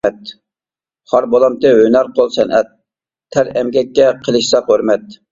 خار 1.09 1.25
بولامتى 1.33 1.73
ھۈنەر 1.79 2.07
قول 2.19 2.31
سەنئەت، 2.35 2.71
تەر 3.35 3.51
ئەمگەككە 3.61 4.07
قىلىشساق 4.29 4.73
ھۆرمەت. 4.73 5.15